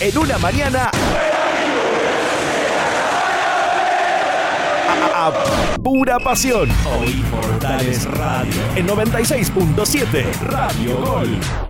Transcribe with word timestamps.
En 0.00 0.18
una 0.18 0.38
mañana. 0.38 0.90
A, 5.14 5.32
pura 5.82 6.18
pasión. 6.18 6.70
Hoy 6.86 7.22
Portales 7.30 8.06
Radio. 8.06 8.54
En 8.76 8.88
96.7 8.88 10.32
Radio 10.40 10.96
Gol. 10.96 11.69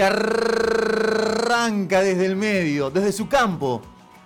Arranca 0.00 2.00
desde 2.00 2.26
el 2.26 2.36
medio, 2.36 2.90
desde 2.90 3.12
su 3.12 3.28
campo, 3.28 3.82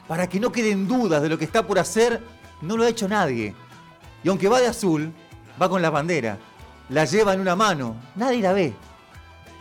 para 0.06 0.28
que 0.28 0.40
no 0.40 0.50
queden 0.50 0.88
dudas 0.88 1.22
de 1.22 1.28
lo 1.28 1.38
que 1.38 1.44
está 1.44 1.66
por 1.66 1.78
hacer, 1.78 2.22
no 2.62 2.76
lo 2.76 2.84
ha 2.84 2.88
hecho 2.88 3.08
nadie. 3.08 3.54
Y 4.24 4.28
aunque 4.28 4.48
va 4.48 4.60
de 4.60 4.66
azul, 4.66 5.12
va 5.60 5.68
con 5.68 5.82
la 5.82 5.90
bandera, 5.90 6.38
la 6.88 7.04
lleva 7.04 7.34
en 7.34 7.40
una 7.40 7.56
mano, 7.56 7.96
nadie 8.14 8.40
la 8.40 8.52
ve. 8.52 8.74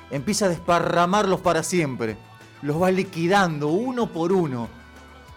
Empieza 0.09 0.45
a 0.45 0.49
desparramarlos 0.49 1.41
para 1.41 1.63
siempre, 1.63 2.17
los 2.61 2.81
va 2.81 2.89
liquidando 2.89 3.67
uno 3.67 4.07
por 4.07 4.31
uno, 4.31 4.69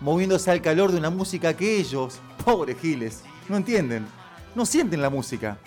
moviéndose 0.01 0.51
al 0.51 0.63
calor 0.63 0.93
de 0.93 0.99
una 0.99 1.11
música 1.11 1.55
que 1.55 1.79
ellos, 1.79 2.21
pobres 2.45 2.79
giles, 2.81 3.25
no 3.49 3.57
entienden, 3.57 4.07
no 4.55 4.67
sienten 4.67 5.03
la 5.03 5.11
música, 5.11 5.59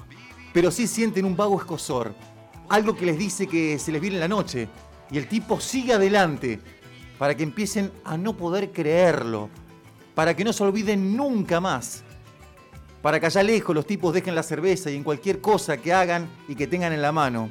pero 0.53 0.71
sí 0.71 0.87
sienten 0.87 1.25
un 1.25 1.35
vago 1.35 1.57
escosor, 1.57 2.13
algo 2.69 2.95
que 2.95 3.05
les 3.05 3.17
dice 3.17 3.47
que 3.47 3.79
se 3.79 3.91
les 3.91 4.01
viene 4.01 4.19
la 4.19 4.27
noche, 4.27 4.67
y 5.09 5.17
el 5.17 5.27
tipo 5.27 5.59
sigue 5.59 5.93
adelante 5.93 6.59
para 7.17 7.35
que 7.35 7.43
empiecen 7.43 7.91
a 8.03 8.17
no 8.17 8.35
poder 8.35 8.71
creerlo, 8.71 9.49
para 10.15 10.35
que 10.35 10.43
no 10.43 10.53
se 10.53 10.63
olviden 10.63 11.15
nunca 11.15 11.59
más, 11.59 12.03
para 13.01 13.19
que 13.19 13.25
allá 13.25 13.43
lejos 13.43 13.75
los 13.75 13.85
tipos 13.85 14.13
dejen 14.13 14.35
la 14.35 14.43
cerveza 14.43 14.89
y 14.89 14.95
en 14.95 15.03
cualquier 15.03 15.41
cosa 15.41 15.77
que 15.77 15.93
hagan 15.93 16.29
y 16.47 16.55
que 16.55 16.67
tengan 16.67 16.93
en 16.93 17.01
la 17.01 17.11
mano, 17.11 17.49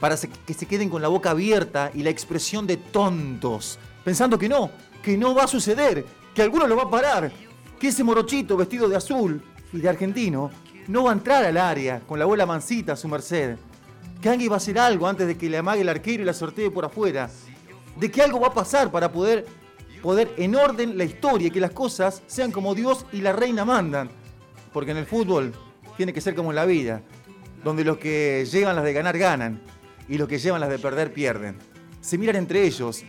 para 0.00 0.16
que 0.16 0.54
se 0.54 0.66
queden 0.66 0.90
con 0.90 1.02
la 1.02 1.08
boca 1.08 1.30
abierta 1.30 1.90
y 1.94 2.02
la 2.02 2.10
expresión 2.10 2.66
de 2.66 2.76
tontos, 2.76 3.78
pensando 4.04 4.38
que 4.38 4.48
no, 4.48 4.70
que 5.02 5.16
no 5.16 5.34
va 5.34 5.44
a 5.44 5.48
suceder, 5.48 6.04
que 6.34 6.42
alguno 6.42 6.66
lo 6.66 6.76
va 6.76 6.84
a 6.84 6.90
parar, 6.90 7.32
que 7.78 7.88
ese 7.88 8.04
morochito 8.04 8.56
vestido 8.56 8.88
de 8.88 8.96
azul 8.96 9.42
y 9.72 9.78
de 9.78 9.88
argentino 9.88 10.50
no 10.88 11.04
va 11.04 11.10
a 11.10 11.14
entrar 11.14 11.44
al 11.44 11.56
área 11.56 12.00
con 12.00 12.18
la 12.18 12.24
bola 12.24 12.46
mansita 12.46 12.92
a 12.92 12.96
su 12.96 13.08
merced, 13.08 13.56
que 14.20 14.28
alguien 14.28 14.50
va 14.50 14.54
a 14.54 14.58
hacer 14.58 14.78
algo 14.78 15.06
antes 15.06 15.26
de 15.26 15.36
que 15.36 15.48
le 15.48 15.58
amague 15.58 15.82
el 15.82 15.88
arquero 15.88 16.22
y 16.22 16.26
la 16.26 16.34
sortee 16.34 16.70
por 16.70 16.84
afuera, 16.84 17.30
de 17.96 18.10
que 18.10 18.22
algo 18.22 18.40
va 18.40 18.48
a 18.48 18.54
pasar 18.54 18.90
para 18.90 19.10
poder 19.10 19.46
poder 20.04 20.34
en 20.36 20.54
orden 20.54 20.98
la 20.98 21.04
historia 21.04 21.48
y 21.48 21.50
que 21.50 21.60
las 21.60 21.70
cosas 21.70 22.22
sean 22.26 22.52
como 22.52 22.74
Dios 22.74 23.06
y 23.10 23.22
la 23.22 23.32
reina 23.32 23.64
mandan. 23.64 24.10
Porque 24.70 24.90
en 24.90 24.98
el 24.98 25.06
fútbol 25.06 25.54
tiene 25.96 26.12
que 26.12 26.20
ser 26.20 26.34
como 26.34 26.50
en 26.50 26.56
la 26.56 26.66
vida, 26.66 27.00
donde 27.64 27.84
los 27.84 27.96
que 27.96 28.44
llevan 28.44 28.76
las 28.76 28.84
de 28.84 28.92
ganar 28.92 29.16
ganan 29.16 29.62
y 30.06 30.18
los 30.18 30.28
que 30.28 30.38
llevan 30.38 30.60
las 30.60 30.68
de 30.68 30.78
perder 30.78 31.14
pierden. 31.14 31.56
Se 32.02 32.18
miran 32.18 32.36
entre 32.36 32.66
ellos, 32.66 33.02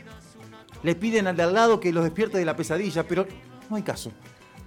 les 0.83 0.95
piden 0.95 1.27
al 1.27 1.35
de 1.35 1.43
al 1.43 1.53
lado 1.53 1.81
que 1.81 1.91
los 1.91 2.05
despierte 2.05 2.37
de 2.37 2.45
la 2.45 2.55
pesadilla, 2.55 3.05
pero 3.05 3.27
no 3.69 3.75
hay 3.75 3.83
caso. 3.83 4.13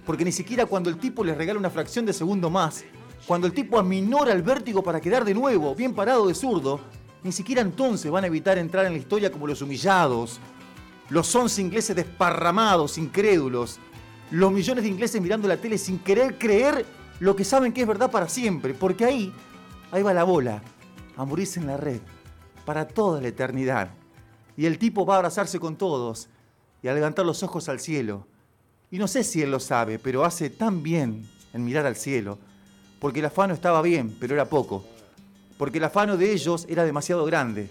Porque 0.05 0.25
ni 0.25 0.31
siquiera 0.31 0.65
cuando 0.65 0.89
el 0.89 0.97
tipo 0.97 1.23
les 1.23 1.37
regala 1.37 1.59
una 1.59 1.69
fracción 1.69 2.05
de 2.05 2.13
segundo 2.13 2.49
más, 2.49 2.83
cuando 3.27 3.45
el 3.45 3.53
tipo 3.53 3.77
aminora 3.77 4.33
el 4.33 4.41
vértigo 4.41 4.81
para 4.81 4.99
quedar 4.99 5.23
de 5.23 5.33
nuevo 5.33 5.75
bien 5.75 5.93
parado 5.93 6.27
de 6.27 6.33
zurdo, 6.33 6.79
ni 7.23 7.31
siquiera 7.31 7.61
entonces 7.61 8.09
van 8.09 8.23
a 8.23 8.27
evitar 8.27 8.57
entrar 8.57 8.85
en 8.85 8.93
la 8.93 8.99
historia 8.99 9.31
como 9.31 9.45
los 9.45 9.61
humillados, 9.61 10.39
los 11.09 11.35
once 11.35 11.61
ingleses 11.61 11.95
desparramados, 11.95 12.97
incrédulos, 12.97 13.79
los 14.31 14.51
millones 14.51 14.83
de 14.83 14.89
ingleses 14.89 15.21
mirando 15.21 15.47
la 15.47 15.57
tele 15.57 15.77
sin 15.77 15.99
querer 15.99 16.37
creer 16.37 16.85
lo 17.19 17.35
que 17.35 17.43
saben 17.43 17.73
que 17.73 17.81
es 17.81 17.87
verdad 17.87 18.11
para 18.11 18.29
siempre, 18.29 18.73
porque 18.73 19.05
ahí, 19.05 19.33
ahí 19.91 20.01
va 20.01 20.13
la 20.13 20.23
bola, 20.23 20.61
a 21.17 21.25
morirse 21.25 21.59
en 21.59 21.67
la 21.67 21.77
red, 21.77 21.99
para 22.65 22.87
toda 22.87 23.21
la 23.21 23.27
eternidad. 23.27 23.89
Y 24.55 24.65
el 24.65 24.77
tipo 24.77 25.05
va 25.05 25.15
a 25.15 25.17
abrazarse 25.17 25.59
con 25.59 25.75
todos 25.75 26.29
y 26.81 26.87
a 26.87 26.93
levantar 26.93 27.25
los 27.25 27.43
ojos 27.43 27.67
al 27.69 27.79
cielo. 27.79 28.25
Y 28.91 28.97
no 28.97 29.07
sé 29.07 29.23
si 29.23 29.41
él 29.41 29.51
lo 29.51 29.59
sabe, 29.59 29.99
pero 29.99 30.25
hace 30.25 30.49
tan 30.49 30.81
bien 30.81 31.29
en 31.53 31.63
mirar 31.63 31.85
al 31.85 31.95
cielo 31.95 32.39
porque 32.99 33.19
el 33.19 33.25
afano 33.25 33.53
estaba 33.53 33.81
bien, 33.81 34.15
pero 34.19 34.33
era 34.33 34.45
poco, 34.45 34.85
porque 35.57 35.77
el 35.77 35.85
afano 35.85 36.17
de 36.17 36.31
ellos 36.33 36.65
era 36.67 36.83
demasiado 36.83 37.25
grande, 37.25 37.69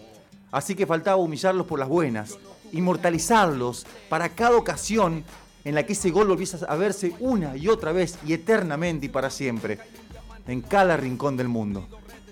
así 0.51 0.75
que 0.75 0.87
faltaba 0.87 1.17
humillarlos 1.17 1.67
por 1.67 1.79
las 1.79 1.89
buenas, 1.89 2.39
inmortalizarlos 2.73 3.87
para 4.09 4.31
cada 4.31 4.57
ocasión 4.57 5.25
en 5.65 5.75
la 5.75 5.85
que 5.85 5.93
ese 5.93 6.11
gol 6.11 6.29
volviese 6.29 6.59
a 6.67 6.77
verse 6.77 7.15
una 7.21 7.57
y 7.57 7.69
otra 7.69 7.93
vez 7.93 8.19
y 8.27 8.33
eternamente 8.33 9.07
y 9.07 9.11
para 9.11 9.29
siempre, 9.29 9.79
en 10.47 10.63
cada 10.63 10.97
rincón 10.97 11.37
del 11.37 11.49
mundo. 11.49 11.87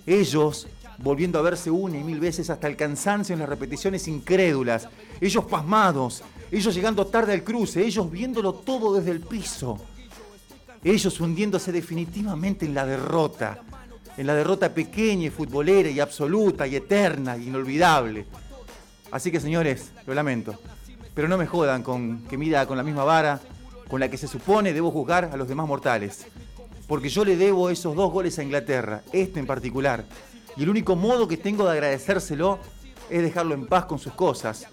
Ellos 0.05 0.67
volviendo 0.99 1.37
a 1.37 1.43
verse 1.43 1.69
una 1.69 1.99
y 1.99 2.03
mil 2.03 2.19
veces 2.19 2.49
hasta 2.49 2.67
el 2.67 2.75
cansancio 2.75 3.33
en 3.33 3.39
las 3.39 3.49
repeticiones 3.49 4.07
incrédulas, 4.07 4.89
ellos 5.21 5.45
pasmados, 5.45 6.23
ellos 6.51 6.73
llegando 6.73 7.07
tarde 7.07 7.33
al 7.33 7.43
cruce, 7.43 7.85
ellos 7.85 8.09
viéndolo 8.09 8.53
todo 8.53 8.93
desde 8.93 9.11
el 9.11 9.21
piso 9.21 9.79
ellos 10.83 11.19
hundiéndose 11.19 11.71
definitivamente 11.71 12.65
en 12.65 12.73
la 12.73 12.85
derrota, 12.85 13.59
en 14.15 14.27
la 14.27 14.33
derrota 14.33 14.73
pequeña 14.73 15.27
y 15.27 15.29
futbolera 15.29 15.89
y 15.89 15.99
absoluta 15.99 16.67
y 16.67 16.75
eterna 16.75 17.35
e 17.35 17.43
inolvidable. 17.43 18.25
Así 19.11 19.31
que 19.31 19.39
señores, 19.39 19.91
lo 20.05 20.13
lamento, 20.13 20.59
pero 21.13 21.27
no 21.27 21.37
me 21.37 21.47
jodan 21.47 21.83
con 21.83 22.23
que 22.27 22.37
mida 22.37 22.65
con 22.65 22.77
la 22.77 22.83
misma 22.83 23.03
vara 23.03 23.39
con 23.87 23.99
la 23.99 24.09
que 24.09 24.17
se 24.17 24.27
supone 24.27 24.73
debo 24.73 24.91
juzgar 24.91 25.29
a 25.31 25.37
los 25.37 25.47
demás 25.47 25.67
mortales. 25.67 26.27
Porque 26.87 27.09
yo 27.09 27.23
le 27.25 27.37
debo 27.37 27.69
esos 27.69 27.95
dos 27.95 28.11
goles 28.11 28.37
a 28.39 28.43
Inglaterra, 28.43 29.01
este 29.11 29.39
en 29.39 29.45
particular. 29.47 30.05
Y 30.55 30.63
el 30.63 30.69
único 30.69 30.95
modo 30.95 31.27
que 31.27 31.37
tengo 31.37 31.65
de 31.65 31.71
agradecérselo 31.71 32.59
es 33.09 33.21
dejarlo 33.21 33.53
en 33.55 33.65
paz 33.65 33.85
con 33.85 33.99
sus 33.99 34.13
cosas. 34.13 34.67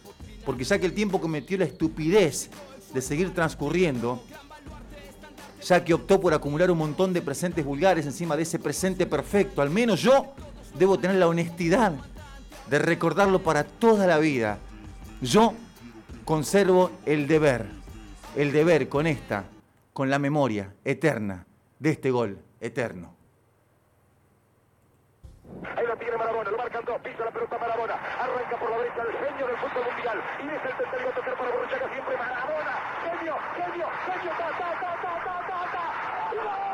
Porque 0.44 0.64
ya 0.64 0.78
que 0.78 0.86
el 0.86 0.92
tiempo 0.92 1.20
cometió 1.20 1.56
la 1.58 1.64
estupidez 1.64 2.50
de 2.92 3.02
seguir 3.02 3.32
transcurriendo, 3.34 4.22
ya 5.62 5.84
que 5.84 5.94
optó 5.94 6.20
por 6.20 6.34
acumular 6.34 6.70
un 6.70 6.78
montón 6.78 7.12
de 7.12 7.22
presentes 7.22 7.64
vulgares 7.64 8.06
encima 8.06 8.36
de 8.36 8.42
ese 8.42 8.58
presente 8.58 9.06
perfecto. 9.06 9.62
Al 9.62 9.70
menos 9.70 10.02
yo 10.02 10.34
debo 10.78 10.98
tener 10.98 11.16
la 11.16 11.28
honestidad 11.28 11.92
de 12.68 12.78
recordarlo 12.78 13.42
para 13.42 13.64
toda 13.64 14.06
la 14.06 14.18
vida. 14.18 14.58
Yo 15.20 15.54
conservo 16.24 16.90
el 17.06 17.26
deber, 17.26 17.66
el 18.36 18.52
deber 18.52 18.88
con 18.88 19.06
esta, 19.06 19.44
con 19.92 20.10
la 20.10 20.18
memoria 20.18 20.74
eterna 20.84 21.46
de 21.78 21.90
este 21.90 22.10
gol 22.10 22.38
eterno. 22.60 23.14
Maradona, 26.34 26.50
lo 26.50 26.58
marcan 26.58 26.84
dos, 26.84 27.00
pisa 27.00 27.24
la 27.24 27.30
pelota 27.30 27.58
Maradona, 27.58 27.94
arranca 27.94 28.56
por 28.56 28.70
la 28.70 28.78
derecha 28.78 29.02
el 29.02 29.12
genio 29.12 29.46
del 29.46 29.56
fútbol 29.56 29.84
mundial, 29.84 30.18
y 30.42 30.48
es 30.48 30.64
el 30.64 30.76
tercero 30.76 31.08
a 31.08 31.36
para 31.36 31.50
Borruchaga 31.50 31.88
siempre 31.88 32.16
Maradona, 32.16 32.74
genio, 33.04 33.36
genio, 33.54 33.88
genio, 34.06 34.30
ta, 34.38 34.48
ta, 34.58 34.70
ta, 34.80 34.92
ta, 35.02 35.14
ta, 35.24 35.46
ta, 35.46 35.70
ta. 36.42 36.73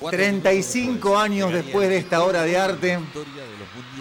...35 0.00 1.16
años 1.16 1.52
después 1.52 1.88
de 1.88 1.96
esta 1.96 2.22
obra 2.22 2.42
de 2.42 2.58
arte... 2.58 2.98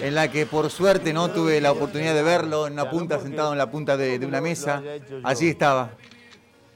...en 0.01 0.15
la 0.15 0.29
que 0.29 0.45
por 0.45 0.69
suerte 0.69 1.13
no 1.13 1.31
tuve 1.31 1.61
la 1.61 1.71
oportunidad 1.71 2.13
de 2.13 2.21
verlo... 2.21 2.67
...en 2.67 2.73
una 2.73 2.89
punta, 2.89 3.19
sentado 3.19 3.53
en 3.53 3.57
la 3.57 3.71
punta 3.71 3.95
de, 3.95 4.19
de 4.19 4.25
una 4.25 4.41
mesa... 4.41 4.83
...allí 5.23 5.47
estaba... 5.47 5.91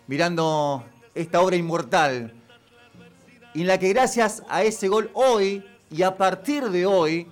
...mirando 0.08 0.86
esta 1.14 1.42
obra 1.42 1.58
inmortal... 1.58 2.34
...en 3.54 3.68
la 3.68 3.78
que 3.78 3.90
gracias 3.90 4.44
a 4.48 4.64
ese 4.64 4.88
gol 4.88 5.10
hoy... 5.14 5.66
...y 5.92 6.04
a 6.04 6.16
partir 6.16 6.70
de 6.70 6.86
hoy... 6.86 7.28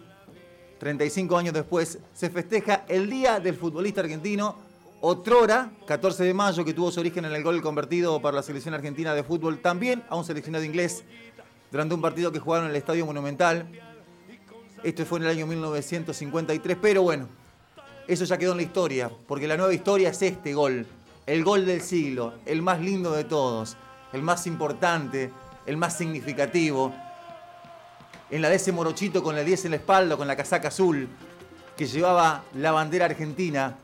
...35 0.81 1.39
años 1.39 1.53
después... 1.53 1.99
...se 2.13 2.29
festeja 2.29 2.83
el 2.89 3.09
Día 3.09 3.39
del 3.39 3.55
Futbolista 3.55 4.01
Argentino... 4.01 4.67
Otrora, 4.99 5.69
14 5.85 6.23
de 6.23 6.33
mayo, 6.33 6.65
que 6.65 6.73
tuvo 6.73 6.89
su 6.91 6.99
origen 6.99 7.23
en 7.25 7.31
el 7.31 7.43
gol 7.43 7.61
convertido 7.61 8.19
para 8.19 8.37
la 8.37 8.41
selección 8.41 8.73
argentina 8.73 9.13
de 9.13 9.23
fútbol, 9.23 9.59
también 9.59 10.03
a 10.09 10.15
un 10.15 10.25
seleccionado 10.25 10.65
inglés 10.65 11.03
durante 11.71 11.95
un 11.95 12.01
partido 12.01 12.31
que 12.31 12.39
jugaron 12.39 12.65
en 12.65 12.71
el 12.71 12.77
Estadio 12.77 13.05
Monumental. 13.05 13.67
Esto 14.83 15.05
fue 15.05 15.19
en 15.19 15.25
el 15.25 15.31
año 15.31 15.47
1953, 15.47 16.77
pero 16.81 17.01
bueno, 17.01 17.27
eso 18.07 18.25
ya 18.25 18.37
quedó 18.37 18.51
en 18.51 18.57
la 18.57 18.63
historia, 18.63 19.11
porque 19.27 19.47
la 19.47 19.57
nueva 19.57 19.73
historia 19.73 20.09
es 20.09 20.21
este 20.21 20.53
gol, 20.53 20.85
el 21.25 21.43
gol 21.43 21.65
del 21.65 21.81
siglo, 21.81 22.35
el 22.45 22.61
más 22.61 22.79
lindo 22.79 23.11
de 23.11 23.23
todos, 23.23 23.75
el 24.13 24.21
más 24.21 24.47
importante, 24.47 25.31
el 25.65 25.77
más 25.77 25.97
significativo. 25.97 26.93
En 28.29 28.41
la 28.41 28.49
de 28.49 28.55
ese 28.55 28.71
morochito 28.71 29.23
con 29.23 29.35
la 29.35 29.43
10 29.43 29.65
en 29.65 29.71
la 29.71 29.77
espalda, 29.77 30.15
con 30.15 30.27
la 30.27 30.35
casaca 30.35 30.67
azul, 30.69 31.07
que 31.75 31.85
llevaba 31.85 32.43
la 32.55 32.71
bandera 32.71 33.05
argentina 33.05 33.77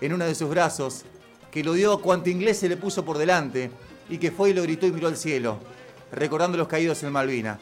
en 0.00 0.12
uno 0.12 0.24
de 0.24 0.34
sus 0.34 0.50
brazos, 0.50 1.04
que 1.50 1.62
lo 1.62 1.72
dio 1.74 2.00
cuanto 2.00 2.30
inglés 2.30 2.58
se 2.58 2.68
le 2.68 2.76
puso 2.76 3.04
por 3.04 3.16
delante 3.18 3.70
y 4.08 4.18
que 4.18 4.32
fue 4.32 4.50
y 4.50 4.54
lo 4.54 4.62
gritó 4.62 4.86
y 4.86 4.92
miró 4.92 5.08
al 5.08 5.16
cielo 5.16 5.58
recordando 6.14 6.56
los 6.56 6.68
caídos 6.68 7.02
en 7.02 7.12
Malvina. 7.12 7.58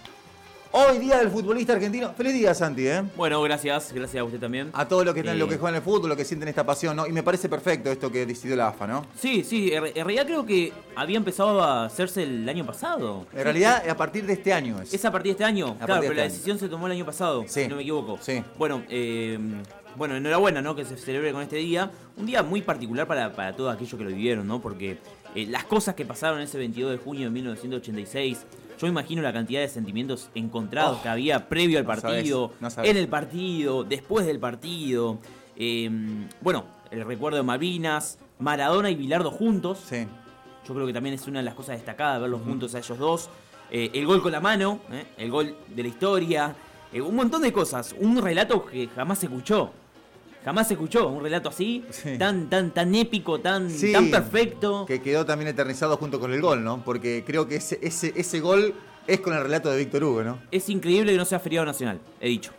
Hoy 0.74 0.96
día 0.96 1.18
del 1.18 1.28
futbolista 1.28 1.74
argentino. 1.74 2.14
Feliz 2.14 2.32
día, 2.32 2.54
Santi, 2.54 2.86
¿eh? 2.86 3.02
Bueno, 3.14 3.42
gracias, 3.42 3.92
gracias 3.92 4.22
a 4.22 4.24
usted 4.24 4.40
también. 4.40 4.70
A 4.72 4.88
todos 4.88 5.04
los 5.04 5.12
que 5.12 5.20
están, 5.20 5.38
lo 5.38 5.46
que 5.46 5.58
juegan 5.58 5.74
el 5.74 5.82
fútbol, 5.82 6.08
los 6.08 6.16
que 6.16 6.24
sienten 6.24 6.48
esta 6.48 6.64
pasión, 6.64 6.96
¿no? 6.96 7.06
Y 7.06 7.12
me 7.12 7.22
parece 7.22 7.50
perfecto 7.50 7.92
esto 7.92 8.10
que 8.10 8.24
decidió 8.24 8.56
la 8.56 8.68
AFA, 8.68 8.86
¿no? 8.86 9.04
Sí, 9.14 9.44
sí, 9.44 9.70
en 9.70 9.92
realidad 9.92 10.24
creo 10.24 10.46
que 10.46 10.72
había 10.96 11.18
empezado 11.18 11.62
a 11.62 11.84
hacerse 11.84 12.22
el 12.22 12.48
año 12.48 12.64
pasado. 12.64 13.26
En 13.34 13.44
realidad, 13.44 13.86
a 13.86 13.96
partir 13.98 14.24
de 14.24 14.32
este 14.32 14.54
año 14.54 14.80
es. 14.80 14.94
¿Es 14.94 15.04
a 15.04 15.12
partir 15.12 15.32
de 15.32 15.32
este 15.32 15.44
año? 15.44 15.76
claro, 15.76 16.00
pero 16.00 16.14
la 16.14 16.24
este 16.24 16.32
decisión 16.32 16.58
se 16.58 16.70
tomó 16.70 16.86
el 16.86 16.92
año 16.92 17.04
pasado, 17.04 17.42
sí. 17.46 17.64
si 17.64 17.68
no 17.68 17.76
me 17.76 17.82
equivoco. 17.82 18.18
Sí. 18.22 18.42
Bueno, 18.56 18.82
eh, 18.88 19.38
bueno, 19.96 20.16
enhorabuena, 20.16 20.62
¿no? 20.62 20.74
Que 20.74 20.84
se 20.84 20.96
celebre 20.96 21.32
con 21.32 21.42
este 21.42 21.56
día. 21.56 21.90
Un 22.16 22.26
día 22.26 22.42
muy 22.42 22.62
particular 22.62 23.06
para, 23.06 23.32
para 23.32 23.54
todos 23.54 23.74
aquellos 23.74 23.94
que 23.96 24.04
lo 24.04 24.10
vivieron, 24.10 24.46
¿no? 24.46 24.60
Porque 24.60 24.98
eh, 25.34 25.46
las 25.46 25.64
cosas 25.64 25.94
que 25.94 26.04
pasaron 26.04 26.40
ese 26.40 26.58
22 26.58 26.92
de 26.92 26.98
junio 26.98 27.24
de 27.24 27.30
1986 27.30 28.46
yo 28.82 28.88
imagino 28.88 29.22
la 29.22 29.32
cantidad 29.32 29.60
de 29.60 29.68
sentimientos 29.68 30.28
encontrados 30.34 30.98
oh. 30.98 31.02
que 31.02 31.08
había 31.08 31.48
previo 31.48 31.78
al 31.78 31.84
partido, 31.84 32.52
en 32.82 32.96
el 32.96 33.06
partido, 33.06 33.84
después 33.84 34.26
del 34.26 34.40
partido. 34.40 35.18
Em, 35.54 36.28
bueno, 36.40 36.64
el 36.90 37.04
recuerdo 37.04 37.36
de 37.36 37.44
Malvinas, 37.44 38.18
Maradona 38.40 38.90
y 38.90 38.96
Bilardo 38.96 39.30
juntos. 39.30 39.84
Sí. 39.88 40.04
Yo 40.66 40.74
creo 40.74 40.84
que 40.84 40.92
también 40.92 41.14
es 41.14 41.28
una 41.28 41.38
de 41.38 41.44
las 41.44 41.54
cosas 41.54 41.76
destacadas 41.76 42.20
verlos 42.20 42.42
juntos 42.42 42.74
a 42.74 42.78
ellos 42.78 42.98
dos. 42.98 43.30
Eh, 43.70 43.90
el 43.94 44.04
gol 44.04 44.20
con 44.20 44.32
la 44.32 44.40
mano, 44.40 44.80
eh, 44.90 45.06
el 45.16 45.30
gol 45.30 45.54
de 45.68 45.82
la 45.82 45.88
historia, 45.88 46.56
un 46.92 47.14
montón 47.14 47.42
de 47.42 47.52
cosas. 47.52 47.94
Un 48.00 48.20
relato 48.20 48.66
que 48.66 48.88
jamás 48.88 49.20
se 49.20 49.26
escuchó. 49.26 49.70
Jamás 50.44 50.66
se 50.66 50.74
escuchó 50.74 51.08
un 51.08 51.22
relato 51.22 51.48
así, 51.48 51.84
tan, 52.18 52.50
tan, 52.50 52.72
tan 52.72 52.94
épico, 52.94 53.40
tan, 53.40 53.68
tan 53.92 54.10
perfecto. 54.10 54.84
Que 54.86 55.00
quedó 55.00 55.24
también 55.24 55.48
eternizado 55.48 55.96
junto 55.96 56.18
con 56.18 56.32
el 56.32 56.40
gol, 56.40 56.64
¿no? 56.64 56.82
Porque 56.84 57.22
creo 57.24 57.46
que 57.46 57.56
ese, 57.56 57.78
ese, 57.80 58.12
ese 58.16 58.40
gol 58.40 58.74
es 59.06 59.20
con 59.20 59.34
el 59.34 59.42
relato 59.42 59.70
de 59.70 59.78
Víctor 59.78 60.02
Hugo, 60.02 60.24
¿no? 60.24 60.38
Es 60.50 60.68
increíble 60.68 61.12
que 61.12 61.18
no 61.18 61.24
sea 61.24 61.38
feriado 61.38 61.66
nacional, 61.66 62.00
he 62.20 62.28
dicho. 62.28 62.52